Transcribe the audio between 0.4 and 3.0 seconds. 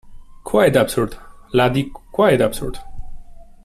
Quite absurd, laddie— quite absurd.